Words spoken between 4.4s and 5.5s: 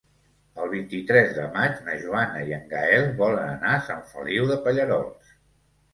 de Pallerols.